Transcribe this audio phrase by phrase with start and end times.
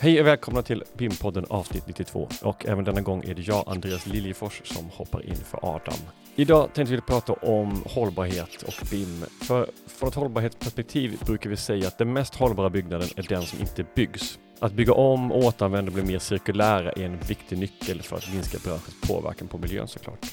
[0.00, 4.06] Hej och välkomna till BIM-podden avsnitt 92 och även denna gång är det jag, Andreas
[4.06, 5.98] Liljefors, som hoppar in för Adam.
[6.34, 9.24] Idag tänkte vi prata om hållbarhet och BIM.
[9.42, 13.60] För från ett hållbarhetsperspektiv brukar vi säga att den mest hållbara byggnaden är den som
[13.60, 14.38] inte byggs.
[14.60, 18.58] Att bygga om, återanvända och bli mer cirkulära är en viktig nyckel för att minska
[18.64, 20.26] branschens påverkan på miljön såklart.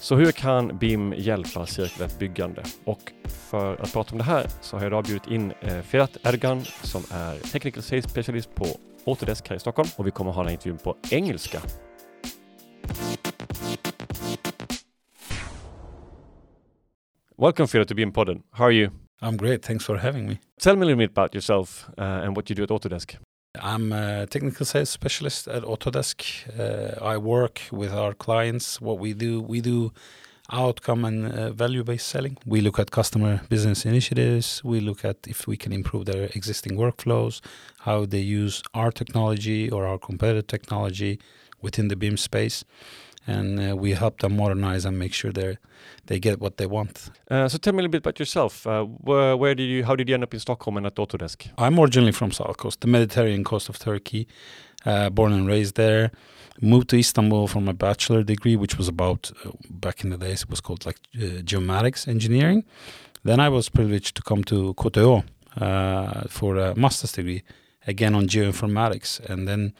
[0.00, 2.62] Så hur kan BIM hjälpa cirkulärt byggande?
[2.84, 6.16] Och för att prata om det här så har jag idag bjudit in eh, Firat
[6.22, 8.66] Ergan som är Technical Sales Specialist på
[9.06, 11.60] Autodesk här i Stockholm och vi kommer ha den här intervjun på engelska.
[17.36, 18.42] Welcome Firat to BIM podden.
[18.50, 18.90] How are you?
[19.20, 19.62] I'm great.
[19.62, 20.38] Thanks for having me.
[20.60, 23.18] Tell me a little bit about yourself uh, and what you do at Autodesk.
[23.54, 26.22] I'm a technical sales specialist at Autodesk.
[26.58, 28.80] Uh, I work with our clients.
[28.80, 29.92] What we do, we do
[30.52, 32.36] outcome and uh, value based selling.
[32.46, 34.62] We look at customer business initiatives.
[34.64, 37.40] We look at if we can improve their existing workflows,
[37.80, 41.18] how they use our technology or our competitive technology
[41.60, 42.64] within the BIM space.
[43.28, 45.58] And uh, we help them modernize and make sure they
[46.06, 47.10] they get what they want.
[47.30, 48.66] Uh, so tell me a little bit about yourself.
[48.66, 51.48] Uh, where, where did you, how did you end up in Stockholm and at Autodesk?
[51.58, 54.26] I'm originally from South Coast, the Mediterranean coast of Turkey.
[54.86, 56.10] Uh, born and raised there.
[56.60, 60.42] Moved to Istanbul for my bachelor degree, which was about uh, back in the days
[60.42, 62.64] it was called like uh, geomatics engineering.
[63.24, 64.74] Then I was privileged to come to
[65.60, 67.42] uh, for a master's degree,
[67.86, 69.20] again on geoinformatics.
[69.28, 69.74] And then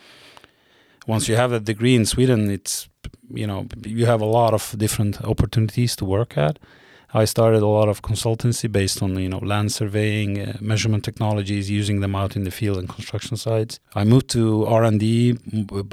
[1.07, 2.89] once you have that degree in Sweden, it's
[3.31, 6.59] you know you have a lot of different opportunities to work at.
[7.15, 11.71] I started a lot of consultancy based on you know land surveying, uh, measurement technologies,
[11.71, 13.81] using them out in the field and construction sites.
[13.95, 15.33] I moved to R and D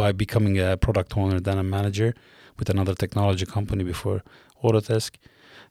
[0.04, 2.14] by becoming a product owner, then a manager
[2.58, 4.24] with another technology company before
[4.64, 5.12] Autodesk.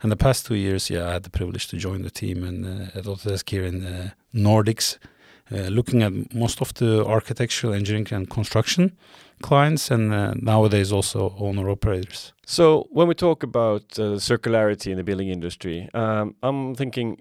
[0.03, 2.65] And the past two years, yeah, I had the privilege to join the team and
[2.67, 5.09] uh, at Autodesk here in the Nordics, uh,
[5.50, 8.97] looking at most of the architectural engineering and construction
[9.42, 12.33] clients and uh, nowadays also owner operators.
[12.46, 17.20] So when we talk about uh, circularity in the building industry, um, I'm thinking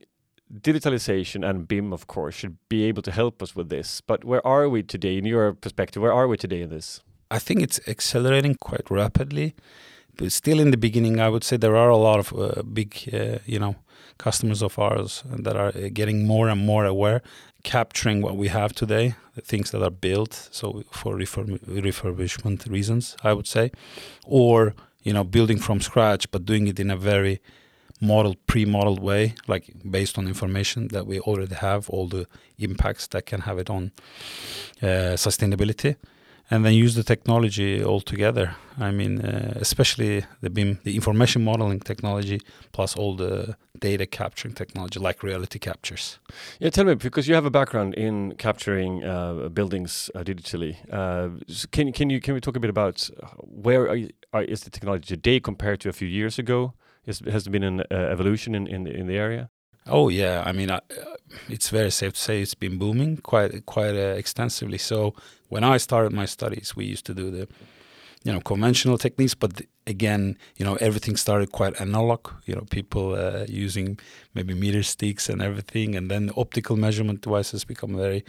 [0.61, 4.01] digitalization and BIM, of course, should be able to help us with this.
[4.01, 6.01] But where are we today, in your perspective?
[6.01, 7.01] Where are we today in this?
[7.31, 9.55] I think it's accelerating quite rapidly,
[10.17, 11.19] but still in the beginning.
[11.19, 13.75] I would say there are a lot of uh, big, uh, you know,
[14.17, 17.21] customers of ours that are uh, getting more and more aware,
[17.63, 23.15] capturing what we have today, the things that are built, so for refurb- refurbishment reasons,
[23.23, 23.71] I would say,
[24.25, 27.41] or you know, building from scratch, but doing it in a very
[27.99, 33.25] modeled, pre-modeled way, like based on information that we already have, all the impacts that
[33.25, 33.91] can have it on
[34.81, 35.95] uh, sustainability,
[36.49, 38.55] and then use the technology all together.
[38.79, 42.41] I mean, uh, especially the BIM, the information modeling technology,
[42.71, 46.19] plus all the data capturing technology, like reality captures.
[46.59, 50.75] Yeah, tell me because you have a background in capturing uh, buildings uh, digitally.
[50.89, 51.29] Uh,
[51.71, 53.09] can can you can we talk a bit about
[53.65, 56.73] where are you, are, is the technology today compared to a few years ago?
[57.05, 59.49] Is, has there been an uh, evolution in, in in the area?
[59.85, 60.79] Oh yeah, I mean, uh,
[61.49, 64.77] it's very safe to say it's been booming quite quite uh, extensively.
[64.77, 65.13] So
[65.49, 67.47] when I started my studies, we used to do the,
[68.23, 72.29] you know, conventional techniques, but again, you know, everything started quite analog.
[72.45, 73.99] You know, people uh, using
[74.33, 78.23] maybe meter sticks and everything, and then optical measurement devices become very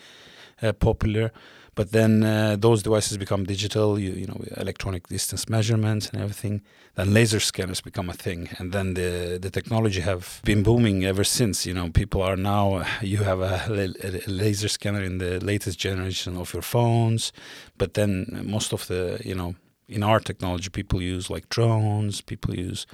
[0.63, 1.31] uh, popular.
[1.77, 6.63] But then uh, those devices become digital, you, you know, electronic distance measurements and everything.
[6.95, 11.25] Then laser scanners become a thing, and then the the technology have been booming ever
[11.25, 11.67] since.
[11.67, 16.37] You know, people are now you have a, a laser scanner in the latest generation
[16.37, 17.33] of your phones,
[17.77, 19.55] but then most of the you know
[19.89, 22.87] in our technology, people use like drones, people use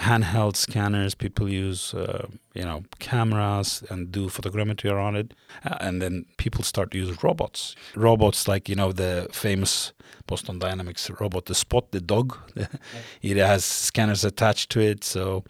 [0.00, 6.00] handheld scanners, people use uh, you know cameras and do photogrammetry around it, uh, and
[6.00, 7.74] then people start to use robots.
[7.94, 9.92] Robots like you know the famous
[10.26, 12.36] Boston Dynamics robot, the Spot, the dog.
[13.22, 15.44] it has scanners attached to it, so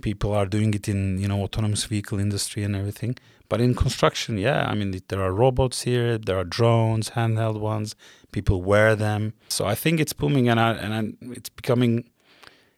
[0.00, 3.16] people are doing it in you know autonomous vehicle industry and everything.
[3.48, 7.96] But in construction, yeah, I mean there are robots here, there are drones, handheld ones.
[8.32, 12.08] People wear them, so I think it's booming and I, and I, it's becoming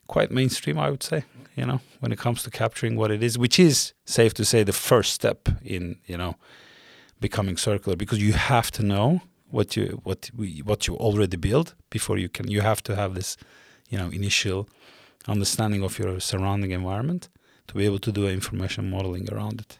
[0.06, 1.24] quite mainstream, I would say.
[1.56, 4.62] You know, when it comes to capturing what it is, which is safe to say
[4.62, 6.36] the first step in you know
[7.20, 9.20] becoming circular, because you have to know
[9.50, 12.48] what you what we, what you already build before you can.
[12.48, 13.36] You have to have this,
[13.90, 14.68] you know, initial
[15.28, 17.28] understanding of your surrounding environment
[17.68, 19.78] to be able to do information modeling around it.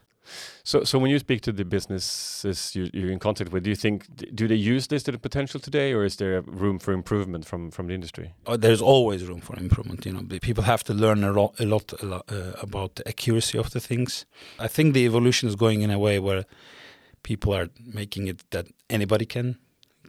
[0.64, 3.76] So, so when you speak to the businesses you, you're in contact with, do you
[3.76, 7.44] think do they use this to the potential today, or is there room for improvement
[7.44, 8.32] from from the industry?
[8.46, 10.06] Oh, there's always room for improvement.
[10.06, 13.08] You know, people have to learn a lot, a lot, a lot uh, about the
[13.08, 14.24] accuracy of the things.
[14.58, 16.44] I think the evolution is going in a way where
[17.22, 19.58] people are making it that anybody can,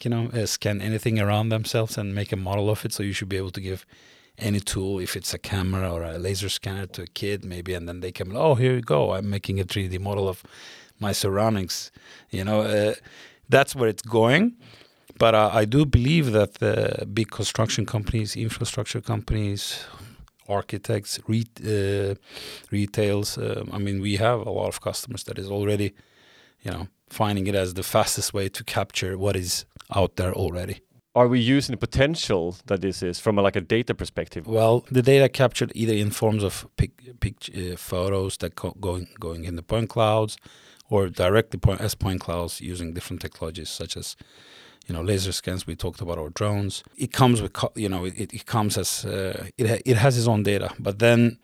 [0.02, 2.94] you know, uh, scan anything around themselves and make a model of it.
[2.94, 3.86] So you should be able to give
[4.38, 7.88] any tool, if it's a camera or a laser scanner, to a kid maybe, and
[7.88, 10.44] then they come, oh, here you go, I'm making a 3D model of
[11.00, 11.92] my surroundings.
[12.32, 12.94] You know, uh,
[13.50, 14.56] that's where it's going.
[15.20, 19.86] But uh, I do believe that the big construction companies, infrastructure companies,
[20.50, 22.16] architects, re- uh,
[22.72, 23.38] retails.
[23.38, 25.94] Uh, I mean, we have a lot of customers that is already,
[26.62, 29.66] you know, finding it as the fastest way to capture what is
[29.96, 30.82] out there already.
[31.16, 34.48] Are we using the potential that this is from a, like a data perspective?
[34.48, 39.08] Well, the data captured either in forms of pic, pic uh, photos that go, going
[39.20, 40.38] going in the point clouds,
[40.90, 44.16] or directly point, as point clouds using different technologies such as
[44.88, 48.34] you know laser scans we talked about or drones it comes with you know it,
[48.34, 51.38] it comes as uh, it, ha it has its own data but then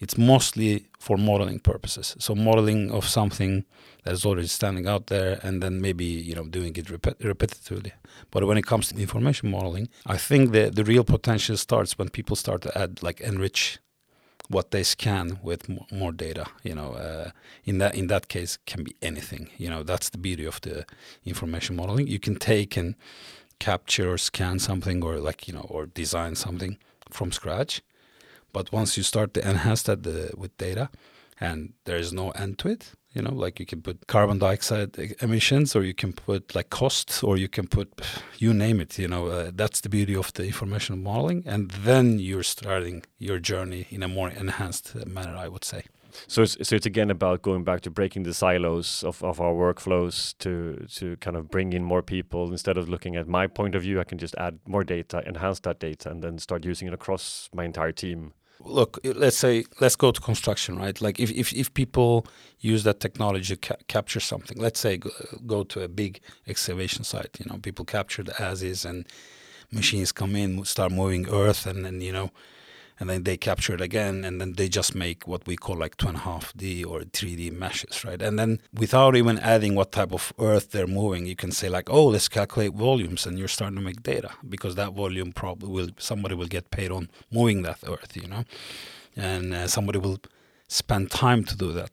[0.00, 3.64] it's mostly for modeling purposes so modeling of something
[4.04, 7.92] that is already standing out there and then maybe you know doing it repet repetitively
[8.30, 12.08] but when it comes to information modeling i think the the real potential starts when
[12.08, 13.78] people start to add like enrich
[14.50, 16.44] what they scan with more data.
[16.62, 17.30] You know, uh,
[17.64, 19.48] in that in that case, can be anything.
[19.56, 20.84] You know, that's the beauty of the
[21.24, 22.08] information modeling.
[22.08, 22.96] You can take and
[23.60, 26.78] capture or scan something, or like you know, or design something
[27.10, 27.80] from scratch.
[28.52, 30.90] But once you start to enhance that the, with data,
[31.40, 34.96] and there is no end to it, you know like you can put carbon dioxide
[35.20, 38.00] emissions or you can put like costs or you can put
[38.38, 42.18] you name it you know uh, that's the beauty of the information modeling and then
[42.18, 45.82] you're starting your journey in a more enhanced manner i would say.
[46.26, 49.52] So it's, so it's again about going back to breaking the silos of, of our
[49.52, 52.50] workflows to to kind of bring in more people.
[52.50, 55.60] Instead of looking at my point of view i can just add more data enhance
[55.60, 58.32] that data and then start using it across my entire team
[58.64, 61.00] look let's say let's go to construction right?
[61.00, 62.26] Like if if, if people
[62.60, 65.10] use that technology to ca capture something let's say go,
[65.46, 69.06] go, to a big excavation site you know people capture the as is and
[69.72, 72.30] machines come in start moving earth and then you know
[73.00, 75.96] and then they capture it again and then they just make what we call like
[75.96, 78.20] two and a half D or 3D meshes, right?
[78.20, 81.88] And then without even adding what type of earth they're moving, you can say like,
[81.88, 85.88] oh, let's calculate volumes and you're starting to make data because that volume probably will,
[85.96, 88.44] somebody will get paid on moving that earth, you know?
[89.16, 90.20] And uh, somebody will
[90.68, 91.90] spend time to do that.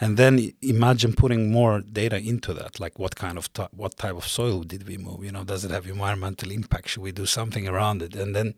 [0.00, 4.28] And then imagine putting more data into that, like what kind of what type of
[4.28, 5.24] soil did we move?
[5.24, 6.90] You know, does it have environmental impact?
[6.90, 8.14] Should we do something around it?
[8.14, 8.54] And then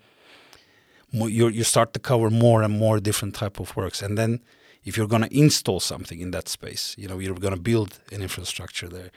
[1.12, 4.02] you you start to cover more and more different type of works.
[4.02, 4.40] And then
[4.84, 7.98] if you're going to install something in that space you know you're going to build
[8.12, 9.10] an infrastructure there.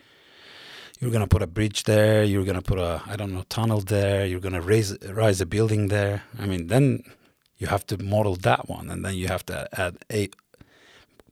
[0.99, 3.43] You're going to put a bridge there you're going to put a i don't know
[3.49, 6.23] tunnel there you're going to raise rise a building there.
[6.39, 7.03] I mean then
[7.57, 10.29] you have to model that one and then you have to add a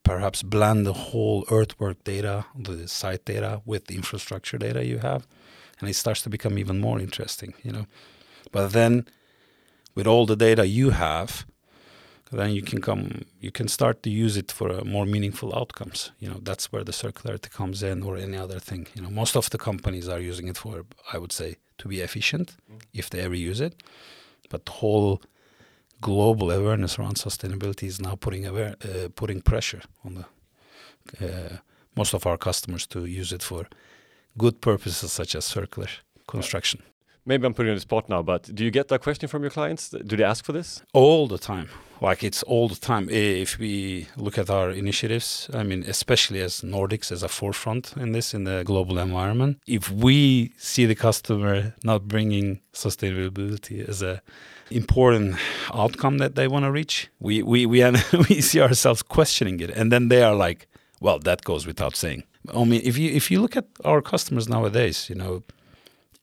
[0.04, 5.28] perhaps blend the whole earthwork data the site data with the infrastructure data you have
[5.80, 7.86] and it starts to become even more interesting you know.
[8.52, 9.06] But then
[9.96, 11.46] with all the data you have,
[12.32, 16.12] then you can come you can start to use it for uh, more meaningful outcomes.
[16.20, 18.88] You know that's where the circularity comes in or any other thing.
[18.96, 22.00] You know most of the companies are using it for i would say to be
[22.02, 22.82] efficient mm.
[22.94, 23.84] if they ever use it.
[24.50, 25.22] But the whole
[26.00, 30.26] global awareness around sustainability is now putting aware, uh, putting pressure on the
[31.20, 31.58] uh,
[31.96, 33.68] most of our customers to use it for
[34.38, 35.90] good purposes such as circular
[36.28, 36.82] construction
[37.26, 39.52] maybe I'm putting on the spot now, but do you get that question from your
[39.52, 39.90] clients?
[39.90, 40.82] Do they ask for this?
[40.94, 41.70] All the time.
[42.02, 43.10] Like it's all the time.
[43.10, 48.12] If we look at our initiatives, I mean, especially as Nordics as a forefront in
[48.12, 54.22] this in the global environment, if we see the customer not bringing sustainability as a
[54.72, 55.36] important
[55.74, 57.84] outcome that they want to reach, we we we,
[58.30, 60.68] we see ourselves questioning it, and then they are like,
[61.00, 64.50] "Well, that goes without saying." I mean, if you if you look at our customers
[64.50, 65.44] nowadays, you know,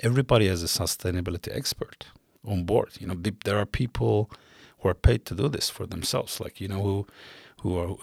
[0.01, 2.07] everybody is a sustainability expert
[2.47, 2.91] on board.
[3.01, 4.31] You know, there are people
[4.79, 7.07] who are paid to do this for themselves, like you know who
[7.63, 7.97] who are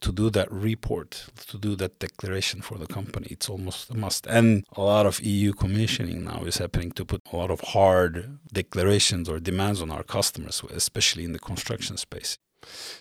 [0.00, 3.26] to do that report, to do that declaration for the company.
[3.30, 4.26] It's almost a must.
[4.26, 8.38] And a lot of EU commissioning now is happening to put a lot of hard
[8.52, 12.38] declarations or demands on our customers, especially in the construction space.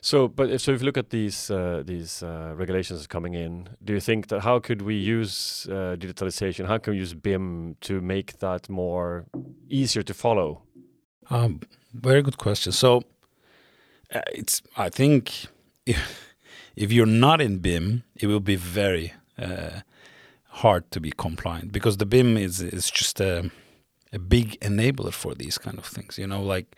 [0.02, 3.70] So, but if, so if you look at these uh, these uh, regulations coming in,
[3.84, 6.68] do you think that how could we use uh, digitalization?
[6.68, 9.26] How can we use BIM to make that more
[9.70, 10.64] easier to follow?
[11.30, 11.62] Um,
[11.94, 12.72] very good question.
[12.72, 13.04] So,
[14.14, 15.48] uh, it's I think
[15.86, 16.34] if
[16.76, 19.82] if you're not in BIM, it will be very uh,
[20.48, 23.52] hard to be compliant because the BIM is is just a
[24.12, 26.18] a big enabler for these kind of things.
[26.18, 26.78] You know, like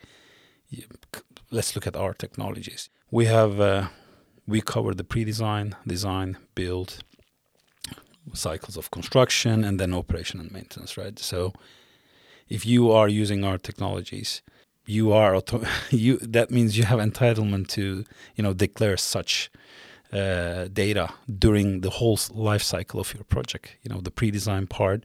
[1.50, 2.88] let's look at our technologies.
[3.10, 3.88] We have uh,
[4.46, 7.02] we cover the pre-design, design, build,
[8.34, 11.18] cycles of construction and then operation and maintenance, right?
[11.18, 11.52] So
[12.48, 14.42] if you are using our technologies,
[14.86, 18.04] you are auto- you that means you have entitlement to
[18.36, 19.50] you know declare such
[20.12, 23.76] uh, data during the whole life cycle of your project.
[23.82, 25.04] You know the pre-design part,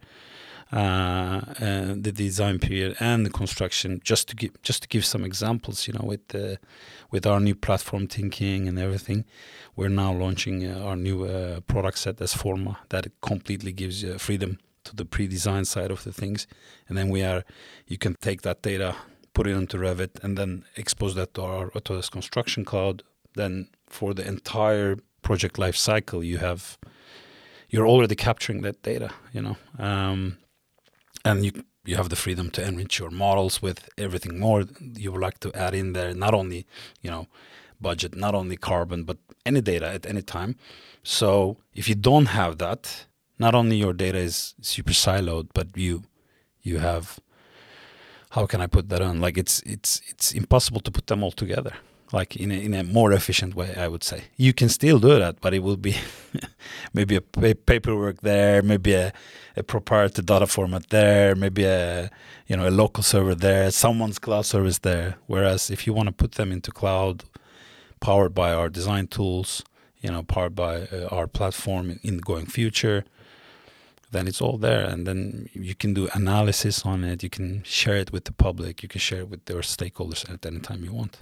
[0.71, 3.99] the design period, and the construction.
[4.03, 6.59] Just to give just to give some examples, you know, with the
[7.11, 9.25] with our new platform thinking and everything,
[9.75, 14.17] we're now launching uh, our new uh, product set as Forma that completely gives you
[14.17, 16.47] freedom to the pre-design side of the things,
[16.87, 17.43] and then we are
[17.85, 18.95] you can take that data,
[19.33, 23.03] put it into Revit, and then expose that to our Autodesk Construction Cloud.
[23.35, 26.77] Then for the entire project life cycle, you have
[27.69, 30.37] you're already capturing that data, you know, um,
[31.23, 31.51] and you
[31.83, 35.51] you have the freedom to enrich your models with everything more you would like to
[35.53, 36.13] add in there.
[36.13, 36.65] Not only
[37.01, 37.27] you know
[37.79, 40.55] budget, not only carbon, but any data at any time.
[41.03, 43.05] So if you don't have that,
[43.39, 46.03] not only your data is super siloed, but you
[46.61, 47.19] you have
[48.31, 49.19] how can I put that on?
[49.19, 51.73] Like it's it's it's impossible to put them all together
[52.11, 54.23] like in a, in a more efficient way i would say.
[54.37, 55.95] You can still do that but it will be
[56.93, 59.13] maybe a pa paperwork there maybe a,
[59.55, 62.09] a proprietary data format there maybe a
[62.47, 65.15] you know a local server there someone's cloud service there.
[65.27, 67.23] Whereas if you want to put them into cloud
[67.99, 69.63] powered by our design tools
[70.01, 73.03] you know powered by uh, our platform in the going future
[74.11, 74.83] then it's all there.
[74.83, 77.23] And then you can do analysis on it.
[77.23, 78.83] You can share it with the public.
[78.83, 81.21] You can share it with your stakeholders at any time you want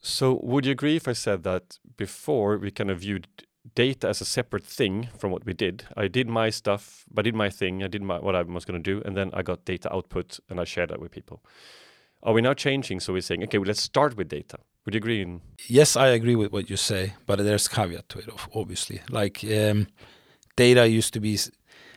[0.00, 3.26] so would you agree if I said that before we kind of viewed
[3.74, 5.84] data as a separate thing from what we did?
[5.96, 8.82] I did my stuff, I did my thing, I did my, what I was going
[8.82, 11.42] to do, and then I got data output and I shared that with people.
[12.22, 13.00] Are we now changing?
[13.00, 14.58] So we're saying, okay, well, let's start with data.
[14.84, 15.22] Would you agree?
[15.22, 19.00] In- yes, I agree with what you say, but there's caveat to it, obviously.
[19.10, 19.86] Like um,
[20.56, 21.38] data used to be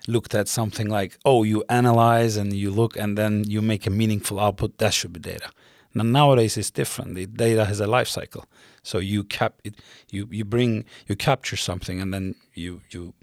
[0.07, 3.89] looked at something like, oh, you analyze and you look and then you make a
[3.89, 4.77] meaningful output.
[4.77, 5.49] That should be data.
[5.93, 7.15] Now, nowadays it's different.
[7.15, 8.45] The data has a life cycle.
[8.81, 9.75] So you cap it,
[10.11, 13.13] you you bring you capture something and then you you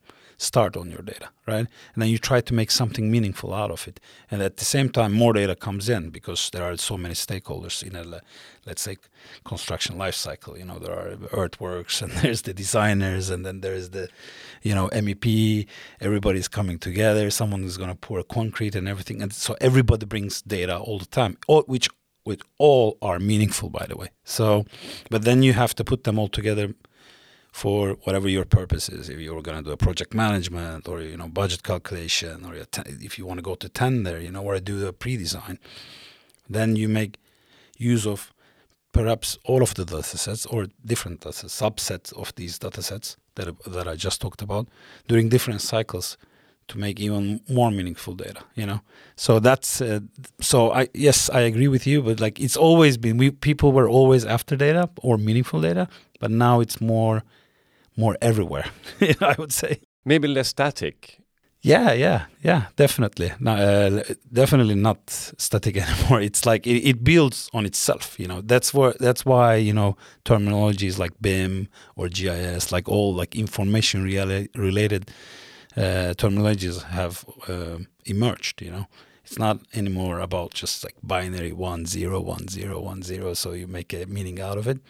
[0.40, 1.66] start on your data, right?
[1.94, 4.00] And then you try to make something meaningful out of it.
[4.30, 7.82] And at the same time, more data comes in because there are so many stakeholders
[7.82, 8.22] in a,
[8.64, 8.96] let's say,
[9.44, 10.56] construction life cycle.
[10.56, 14.08] You know, there are earthworks and there's the designers and then there's the,
[14.62, 15.66] you know, MEP.
[16.00, 17.30] Everybody's coming together.
[17.30, 19.20] Someone is going to pour concrete and everything.
[19.20, 21.36] And so everybody brings data all the time,
[21.66, 21.90] which
[22.24, 24.08] with all are meaningful, by the way.
[24.24, 24.66] So,
[25.10, 26.74] but then you have to put them all together
[27.52, 29.08] for whatever your purpose is.
[29.08, 32.54] If you're going to do a project management or you know budget calculation, or
[32.86, 35.58] if you want to go to tender, you know, or do a pre-design,
[36.48, 37.18] then you make
[37.76, 38.32] use of
[38.92, 43.88] perhaps all of the data sets or different subsets of these data sets that that
[43.88, 44.68] I just talked about
[45.08, 46.16] during different cycles
[46.70, 48.80] to make even more meaningful data you know?
[49.16, 50.00] So that's uh,
[50.40, 53.88] so i yes i agree with you but like it's always been we people were
[53.88, 55.88] always after data or meaningful data
[56.20, 57.22] but now it's more
[57.96, 58.66] more everywhere
[59.20, 59.80] i would say.
[60.04, 61.18] Maybe less static.
[61.62, 63.32] Yeah yeah yeah definitely.
[63.38, 66.22] No, uh, definitely not static anymore.
[66.22, 68.40] It's like it, it, builds on itself you know?
[68.40, 74.04] That's where that's why you know terminologies like bim or gis like all like information
[74.04, 75.10] related
[75.76, 78.62] uh, terminologies have uh, emerged.
[78.62, 78.86] You know,
[79.24, 83.34] it's not anymore about just like binary one zero one zero one zero.
[83.34, 84.80] So you make a meaning out of it.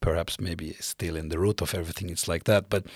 [0.00, 2.70] Perhaps maybe still in the root of everything, it's like that.
[2.70, 2.86] But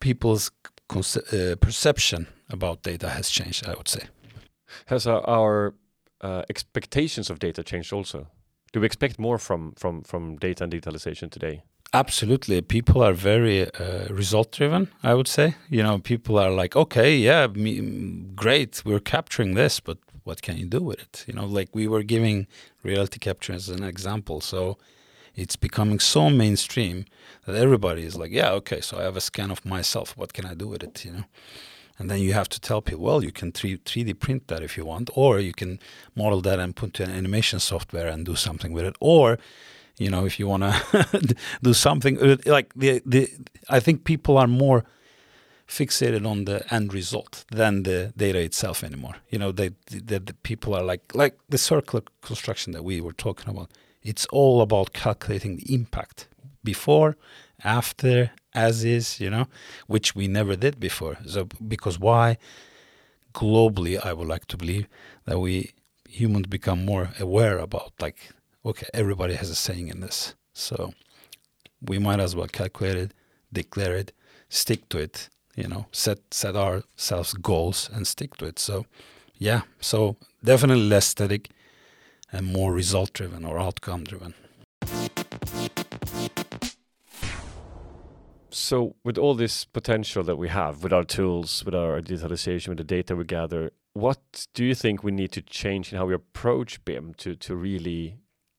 [0.00, 0.50] people's
[0.90, 3.66] uh, perception about data has changed.
[3.68, 4.08] I would say.
[4.86, 5.74] Has our, our
[6.20, 8.28] uh, expectations of data changed also?
[8.72, 11.62] Do we expect more from from from data and digitalization today?
[11.94, 12.60] Absolutely.
[12.60, 15.54] People are very uh, result driven, I would say.
[15.70, 17.80] You know, people are like, okay, yeah, me,
[18.34, 21.24] great, we're capturing this, but what can you do with it?
[21.28, 22.48] You know, like we were giving
[22.82, 24.40] reality capture as an example.
[24.40, 24.76] So
[25.36, 27.04] it's becoming so mainstream
[27.46, 30.16] that everybody is like, yeah, okay, so I have a scan of myself.
[30.16, 31.04] What can I do with it?
[31.04, 31.24] You know?
[31.96, 34.76] And then you have to tell people, well, you can 3, 3D print that if
[34.76, 35.78] you want, or you can
[36.16, 38.96] model that and put to an animation software and do something with it.
[38.98, 39.38] Or
[39.98, 42.20] you know if you want to do something.
[42.20, 43.28] Uh, like the the
[43.68, 44.84] i think people are more
[45.66, 49.16] fixated on the end result than the data itself anymore.
[49.30, 53.12] You know they the, the people are like like the circular construction that we were
[53.14, 53.70] talking about.
[54.02, 56.28] It's all about calculating the impact
[56.62, 57.16] before
[57.62, 59.46] after as is you know
[59.86, 61.16] which we never did before.
[61.26, 62.36] So because why?
[63.32, 64.86] Globally i would like to believe
[65.24, 65.72] that we
[66.08, 68.30] humans become more aware about like
[68.64, 70.34] okay, everybody has a saying in this.
[70.52, 70.94] So
[71.80, 73.14] we might as well calculate it,
[73.52, 74.12] declare it,
[74.48, 78.58] stick to it, you know, set set ourselves goals and stick to it.
[78.58, 78.86] So,
[79.36, 81.50] yeah, so definitely less static
[82.32, 84.34] and more result driven or outcome driven.
[88.50, 92.78] So, with all this potential that we have with our tools, with our digitalization, with
[92.78, 96.14] the data we gather, what do you think we need to change in how we
[96.14, 98.16] approach BIM to to really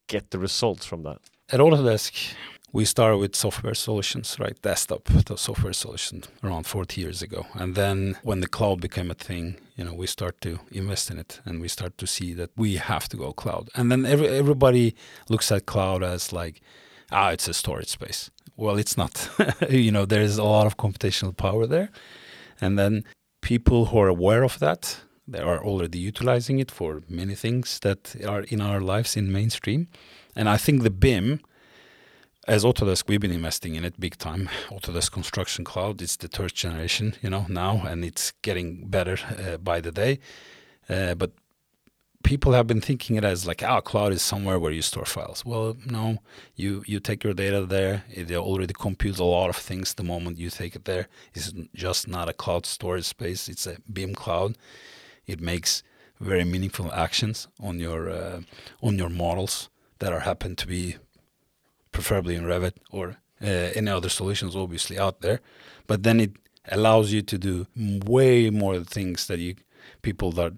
[0.07, 1.19] get the results from that?
[1.51, 2.33] At Autodesk,
[2.75, 4.61] we started with software solutions, right?
[4.61, 7.45] Desktop, the software solution around 40 years ago.
[7.53, 11.17] And then when the cloud became a thing, you know, we start to invest in
[11.17, 13.69] it and we start to see that we have to go cloud.
[13.75, 14.93] And then every, everybody
[15.29, 16.61] looks at cloud as like,
[17.13, 18.29] ah, it's a storage space.
[18.57, 19.29] Well, it's not.
[19.69, 21.91] you know, there's a lot of computational power there.
[22.59, 23.05] And then
[23.41, 24.97] people who are aware of that,
[25.27, 29.87] they are already utilizing it for many things that are in our lives in mainstream.
[30.35, 31.39] And I think the BIM,
[32.47, 34.49] as Autodesk, we've been investing in it big time.
[34.69, 39.57] Autodesk Construction Cloud, it's the third generation, you know, now, and it's getting better uh,
[39.57, 40.19] by the day.
[40.87, 41.31] Uh, but
[42.25, 45.45] people have been thinking it as like, oh, cloud is somewhere where you store files.
[45.45, 46.17] Well, no,
[46.55, 48.03] you you take your data there.
[48.11, 51.07] It already computes a lot of things the moment you take it there.
[51.33, 53.47] It's just not a cloud storage space.
[53.47, 54.57] It's a BIM cloud.
[55.27, 55.83] It makes
[56.19, 58.41] very meaningful actions on your uh,
[58.81, 60.95] on your models that are happen to be
[61.91, 65.39] preferably in Revit or uh, any other solutions obviously out there.
[65.87, 66.31] But then it
[66.71, 69.55] allows you to do way more things that you
[70.01, 70.53] people that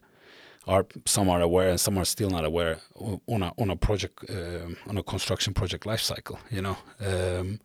[0.67, 2.79] are some are aware and some are still not aware
[3.27, 6.39] on a on a project uh, on a construction project life cycle.
[6.51, 7.59] You know, um,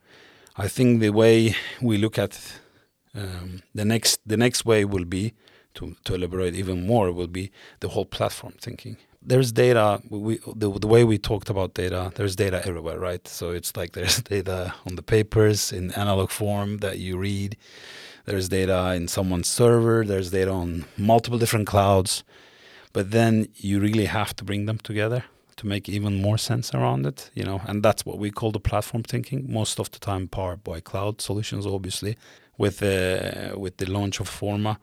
[0.56, 2.38] I think the way we look at
[3.14, 5.34] um, the next the next way will be
[5.74, 7.50] to to elaborate even more will be
[7.80, 8.96] the whole platform thinking.
[9.24, 13.26] There's data we the, the way we talked about data there's data everywhere right?
[13.28, 17.56] So it's like there's data on the papers in analog form that you read.
[18.24, 20.04] There's data in someone's server.
[20.04, 22.22] There's data on multiple different clouds.
[22.92, 25.24] But then you really have to bring them together
[25.56, 27.60] to make even more sense around it you know?
[27.66, 29.46] And that's what we call the platform thinking.
[29.48, 32.16] Most of the time powered by cloud solutions obviously
[32.58, 34.78] with uh, with the launch of forma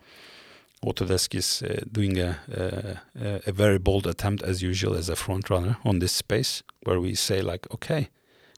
[0.86, 5.50] Autodesk is uh, doing a, a, a very bold attempt, as usual, as a front
[5.50, 8.10] runner on this space, where we say like, okay,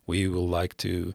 [0.05, 1.13] we will like to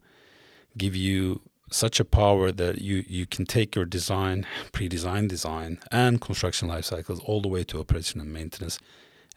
[0.77, 1.41] give you
[1.71, 6.85] such a power that you you can take your design, pre-design design, and construction life
[6.85, 8.79] cycles all the way to operation and maintenance,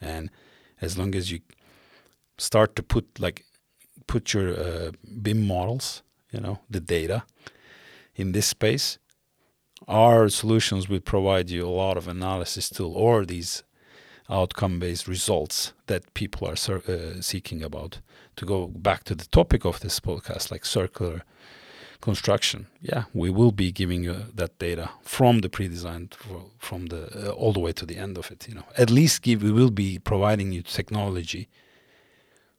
[0.01, 0.29] and
[0.81, 1.39] as long as you
[2.37, 3.45] start to put like
[4.07, 7.23] put your uh, BIM models, you know, the data
[8.15, 8.97] in this space,
[9.87, 13.63] our solutions will provide you a lot of analysis tool or these
[14.29, 17.99] outcome-based results that people are uh, seeking about.
[18.35, 21.23] To go back to the topic of this podcast, like circular
[21.99, 26.15] construction, yeah, we will be giving you that data from the pre-designed,
[26.57, 28.47] from the uh, all the way to the end of it.
[28.47, 31.49] You know, at least give we will be providing you technology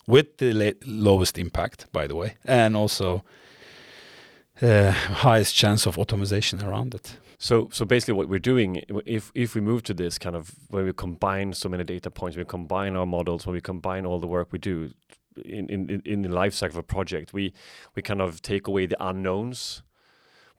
[0.07, 3.25] with the lowest impact, by the way, and also
[4.63, 7.17] uh, highest chance of automation around it.
[7.39, 10.85] So, so basically, what we're doing, if if we move to this kind of when
[10.85, 14.27] we combine so many data points, we combine our models, when we combine all the
[14.27, 14.91] work we do
[15.45, 17.53] in in in the life cycle of a project, we
[17.95, 19.83] we kind of take away the unknowns.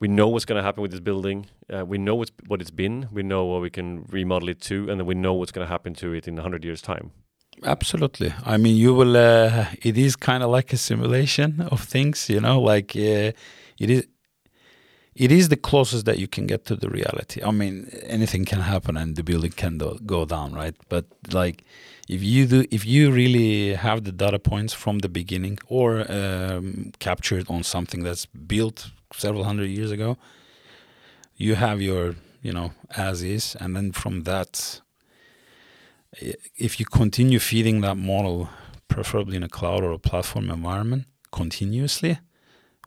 [0.00, 1.46] We know what's going to happen with this building.
[1.72, 3.06] Uh, we know what's, what it's been.
[3.12, 5.70] We know what we can remodel it to, and then we know what's going to
[5.70, 7.12] happen to it in hundred years' time.
[7.62, 8.34] Absolutely.
[8.44, 9.16] I mean, you will.
[9.16, 12.60] Uh, it is kind of like a simulation of things, you know.
[12.60, 13.30] Like uh,
[13.82, 14.04] it is
[15.14, 17.42] it is the closest that you can get to the reality.
[17.42, 20.74] I mean, anything can happen and the building can do, go down, right?
[20.88, 21.64] But like,
[22.08, 26.92] if you do, if you really have the data points from the beginning or um,
[26.98, 30.16] captured on something that's built several hundred years ago,
[31.36, 34.80] you have your, you know, as is, and then from that,
[36.56, 38.48] if you continue feeding that model,
[38.88, 42.18] preferably in a cloud or a platform environment, continuously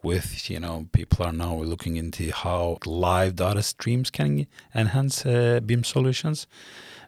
[0.06, 5.60] with you know people are now looking into how live data streams can enhance uh,
[5.66, 6.48] BIM solutions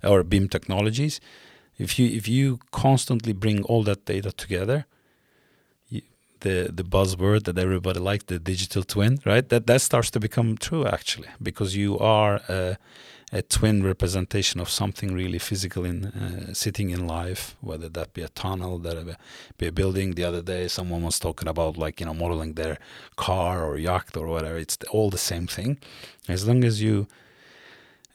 [0.03, 1.21] or BIM technologies.
[1.77, 4.85] If you if you constantly bring all that data together,
[5.89, 6.01] you,
[6.39, 9.47] the the buzzword that everybody likes, the digital twin, right?
[9.47, 12.41] That that starts to become true actually because you are.
[12.49, 12.75] Uh,
[13.31, 18.21] a twin representation of something really physical in uh, sitting in life, whether that be
[18.21, 19.17] a tunnel, that
[19.57, 20.13] be a building.
[20.13, 22.77] The other day, someone was talking about like you know modeling their
[23.17, 24.57] car or yacht or whatever.
[24.57, 25.77] It's all the same thing,
[26.29, 27.07] as long as you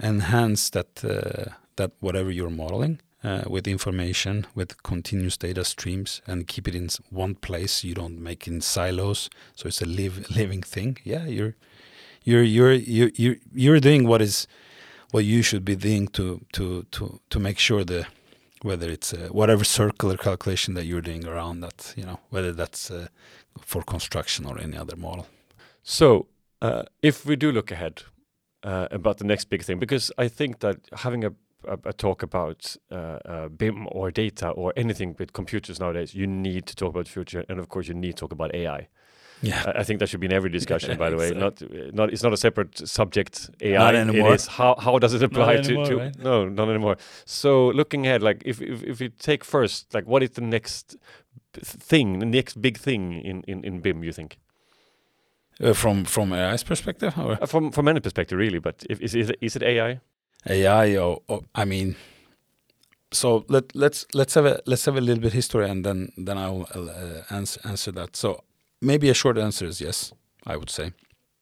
[0.01, 3.01] enhance that uh, that whatever you're modeling.
[3.25, 7.85] Uh, with information, with continuous data streams, and keep it in one place.
[7.85, 10.99] You don't make in silos, so it's a live living thing.
[11.05, 11.55] Yeah, you're
[12.25, 14.49] you're you're you're you're, you're doing what is
[15.13, 18.07] what you should be doing to to to to make sure the
[18.63, 22.91] whether it's uh, whatever circular calculation that you're doing around that you know whether that's
[22.91, 23.07] uh,
[23.61, 25.27] for construction or any other model
[25.83, 26.29] So,
[26.63, 28.03] uh, if we do look ahead
[28.65, 31.33] uh, about the next big thing, because I think that having a,
[31.69, 36.27] a, a talk about uh, uh, BIM or data or anything with computers nowadays, you
[36.27, 38.89] need to talk about future, and of course, you need to talk about AI.
[39.43, 40.97] Yeah I, think that should be in every discussion.
[40.99, 41.69] by the way, Exactly.
[41.69, 43.51] not not it's not a separate subject.
[43.61, 43.79] AI.
[43.79, 44.33] Not anymore.
[44.33, 46.19] It is how how does it apply to, anymore, to right?
[46.19, 46.97] no not anymore.
[47.25, 50.97] So looking ahead, like if if if you take first, like what is the next
[51.89, 54.05] thing, the next big thing in in in BIM?
[54.05, 54.39] You think?
[55.63, 58.61] uh, from from AI's perspective or Uh, From from any perspective, really.
[58.61, 60.01] But if, is is it, is it AI?
[60.49, 61.95] AI or, or I mean
[63.13, 66.39] so let let's let's have a let's have a little bit history and then then
[66.39, 68.17] I'll uh, answer answer that.
[68.17, 68.43] So
[68.83, 70.13] maybe a short answer is yes,
[70.47, 70.93] I would say.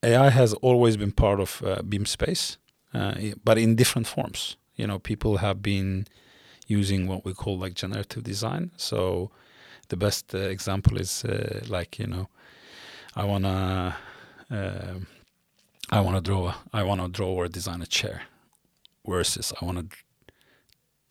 [0.03, 2.57] AI has always been part of uh, BIM space,
[2.93, 4.55] uh, but in different forms.
[4.75, 6.07] You know, people have been
[6.67, 8.71] using what we call like generative design.
[8.77, 9.31] So
[9.89, 12.29] the best uh, example is uh, like you know,
[13.15, 13.95] I wanna
[14.49, 14.99] uh,
[15.89, 18.23] I wanna draw I wanna draw or design a chair
[19.05, 19.97] versus I want to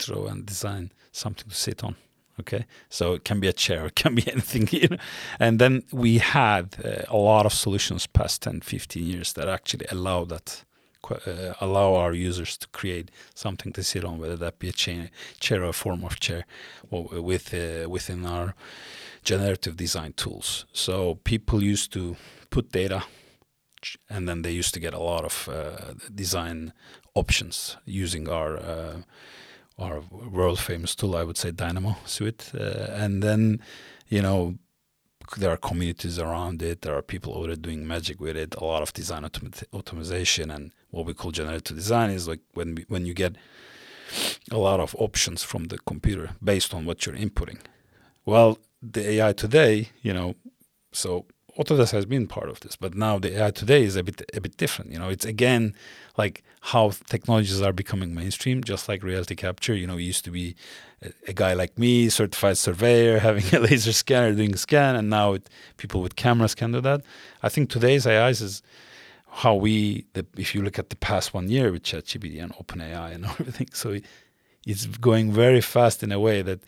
[0.05, 1.95] draw and design something to sit on.
[2.41, 4.67] Okay, so it can be a chair, it can be anything.
[4.71, 4.97] You know?
[5.39, 9.85] And then we had uh, a lot of solutions past 10, 15 years that actually
[9.91, 10.63] allow that,
[11.09, 15.09] uh, allow our users to create something to sit on, whether that be a chair,
[15.39, 16.45] chair or a form of chair,
[16.89, 18.55] or with uh, within our
[19.23, 20.65] generative design tools.
[20.73, 22.15] So people used to
[22.49, 23.03] put data,
[24.09, 26.73] and then they used to get a lot of uh, design
[27.13, 29.01] options using our uh,
[29.81, 33.61] our world famous tool, I would say Dynamo Suite, uh, and then
[34.07, 34.55] you know
[35.37, 36.81] there are communities around it.
[36.81, 38.55] There are people already doing magic with it.
[38.55, 42.75] A lot of design automat- automation and what we call generative design is like when
[42.75, 43.35] we, when you get
[44.51, 47.59] a lot of options from the computer based on what you're inputting.
[48.25, 50.35] Well, the AI today, you know,
[50.91, 51.25] so
[51.57, 54.41] Autodesk has been part of this, but now the AI today is a bit a
[54.41, 54.91] bit different.
[54.91, 55.75] You know, it's again
[56.17, 59.73] like how technologies are becoming mainstream, just like reality capture.
[59.75, 60.55] You know, it used to be
[61.27, 65.49] a, guy like me, certified surveyor, having a laser scanner doing scan, and now it,
[65.77, 67.01] people with cameras can do that.
[67.41, 68.61] I think today's AI is
[69.29, 73.15] how we, the, if you look at the past one year with ChatGPT and OpenAI
[73.15, 74.05] and everything, so it,
[74.65, 76.59] it's going very fast in a way that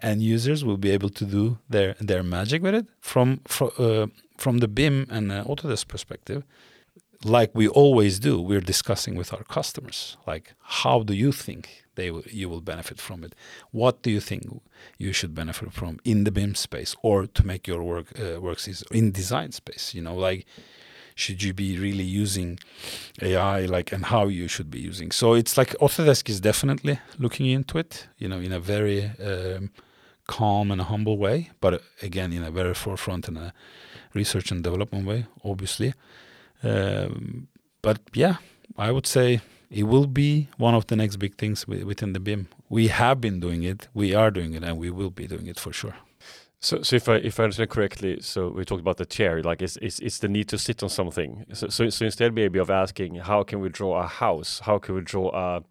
[0.00, 4.06] end users will be able to do their their magic with it from from uh,
[4.36, 6.44] from the BIM and uh, Autodesk perspective.
[7.24, 10.16] Like we always do, we're discussing with our customers.
[10.26, 13.34] Like, how do you think they you will benefit from it?
[13.70, 14.42] What do you think
[14.98, 18.66] you should benefit from in the BIM space, or to make your work uh, works
[18.66, 19.94] is in design space?
[19.94, 20.46] You know, like
[21.14, 22.58] should you be really using
[23.20, 25.12] AI, like, and how you should be using?
[25.12, 28.08] So it's like Autodesk is definitely looking into it.
[28.18, 29.70] You know, in a very um,
[30.26, 33.52] calm and humble way, but uh, again in a very forefront and a
[34.14, 35.94] research and development way, obviously.
[36.62, 37.48] Um,
[37.82, 38.36] but yeah,
[38.76, 42.48] I would say it will be one of the next big things within the BIM.
[42.68, 45.58] We have been doing it, we are doing it, and we will be doing it
[45.58, 45.94] for sure.
[46.60, 49.60] So, so if I if I understand correctly, so we talked about the chair, like
[49.62, 51.44] it's it's, it's the need to sit on something.
[51.52, 54.94] So, so so instead maybe of asking how can we draw a house, how can
[54.94, 55.64] we draw a,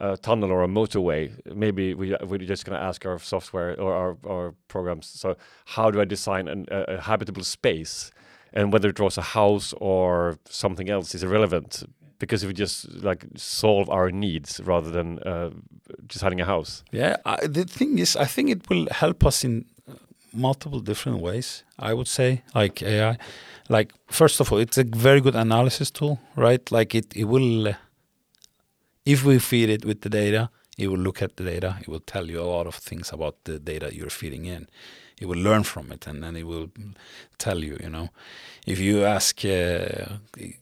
[0.00, 4.16] a tunnel or a motorway, maybe we we're just gonna ask our software or our,
[4.26, 5.06] our programs.
[5.06, 8.10] So how do I design an, a, a habitable space,
[8.54, 11.84] and whether it draws a house or something else is irrelevant
[12.18, 15.50] because if we just like solve our needs rather than uh,
[16.20, 16.82] having a house.
[16.90, 19.94] Yeah, I, the thing is, I think it will help us in uh,
[20.32, 21.64] multiple different ways.
[21.78, 23.18] I would say, like AI,
[23.68, 26.70] like first of all, it's a very good analysis tool, right?
[26.70, 27.74] Like it, it will, uh,
[29.04, 31.76] if we feed it with the data, it will look at the data.
[31.80, 34.68] It will tell you a lot of things about the data you're feeding in.
[35.20, 36.70] It will learn from it, and then it will
[37.38, 37.78] tell you.
[37.80, 38.08] You know,
[38.66, 40.16] if you ask, uh,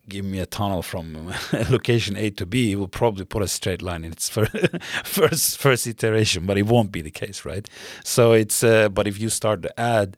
[0.09, 1.33] give me a tunnel from
[1.71, 4.47] location A to B, it will probably put a straight line in its fir-
[5.05, 7.69] first first iteration, but it won't be the case, right?
[8.05, 8.63] So it's.
[8.63, 10.17] Uh, but if you start to add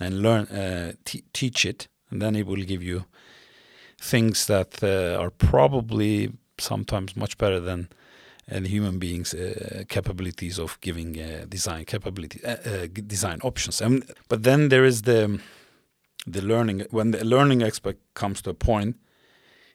[0.00, 3.04] and learn, uh, teach it, and then it will give you
[4.00, 7.88] things that uh, are probably sometimes much better than
[8.46, 13.80] and human beings' uh, capabilities of giving uh, design capability uh, design options.
[13.80, 15.40] And but then there is the
[16.26, 18.96] the learning when the learning aspect comes to a point,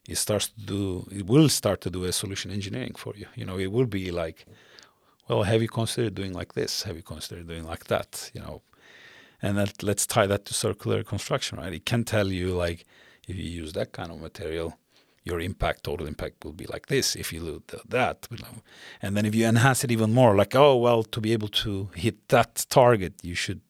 [0.08, 3.28] it starts to do it will start to do a solution engineering for you.
[3.36, 4.46] You know, it will be like,
[5.28, 6.84] well, have you considered doing like this?
[6.84, 8.32] Have you considered doing like that?
[8.34, 8.62] You know,
[9.42, 11.74] and that let's tie that to circular construction, right?
[11.74, 12.86] It can tell you like
[13.28, 14.78] if you use that kind of material,
[15.30, 18.28] your impact, total impact will be like this if you do that.
[19.02, 21.90] And then if you enhance it even more, like, oh, well, to be able to
[21.96, 23.62] hit that target, you should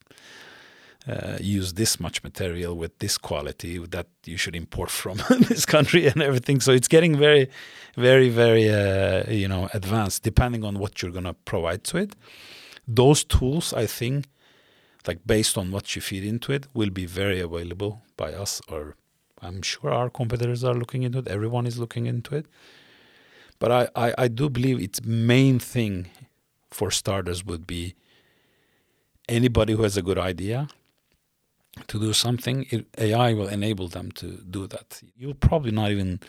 [1.07, 5.17] uh, use this much material with this quality that you should import from
[5.49, 6.59] this country and everything.
[6.59, 7.49] So it's getting very,
[7.95, 12.15] very, very, uh, you know, advanced depending on what you're going to provide to it.
[12.87, 14.25] Those tools, I think,
[15.07, 18.95] like based on what you feed into it, will be very available by us, or
[19.41, 21.27] I'm sure our competitors are looking into it.
[21.27, 22.45] Everyone is looking into it.
[23.59, 26.07] But I, I, I do believe its main thing
[26.71, 27.95] for starters would be
[29.27, 30.69] anybody who has a good idea
[31.87, 35.01] to do something, it, AI will enable them to do that.
[35.17, 36.19] You'll probably not even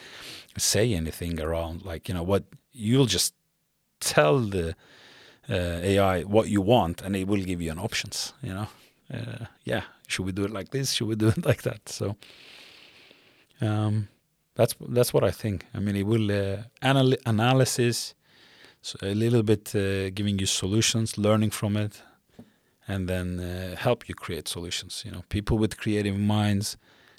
[0.56, 3.34] say anything around, like, you know, what you'll just
[4.00, 4.74] tell the
[5.48, 8.68] uh, AI what you want and it will give you an options, you know.
[9.12, 10.92] Uh, yeah, should we do it like this?
[10.92, 11.88] Should we do it like that?
[11.88, 12.16] So
[13.60, 14.08] um,
[14.54, 15.66] that's that's what I think.
[15.74, 18.14] I mean, it will uh, anal- analysis,
[18.82, 22.02] so a little bit uh, giving you solutions, learning from it,
[22.88, 25.02] and then uh, help you create solutions.
[25.04, 26.76] You know, people with creative minds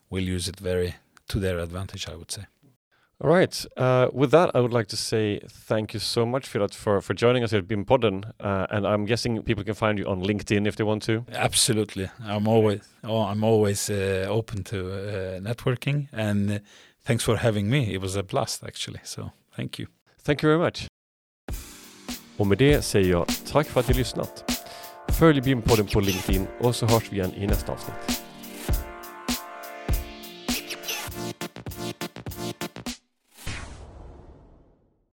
[0.10, 0.96] will use it very
[1.28, 2.08] to their advantage.
[2.08, 2.46] I would say.
[3.24, 3.66] All right.
[3.78, 7.14] Uh, with that, I would like to say thank you so much, Firat, for, for
[7.14, 8.32] joining us here at BIMpodden.
[8.40, 11.24] Uh, and I'm guessing people can find you on LinkedIn if they want to.
[11.32, 16.60] Absolutely, I'm always oh, I'm always uh, open to uh, networking, and uh,
[17.06, 17.94] thanks for having me.
[17.94, 19.02] It was a blast actually.
[19.04, 19.88] So thank you.
[20.24, 20.88] Thank you very much.
[22.38, 24.52] Och med det säger jag tack för att ni lyssnat.
[25.20, 28.31] Följ BIM-podden på LinkedIn och så hörs vi igen i nästa avsnitt.